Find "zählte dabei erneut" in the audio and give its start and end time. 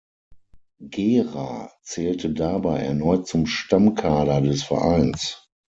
1.83-3.27